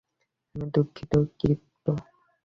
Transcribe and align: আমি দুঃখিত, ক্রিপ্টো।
আমি 0.55 0.65
দুঃখিত, 0.73 1.11
ক্রিপ্টো। 1.39 1.93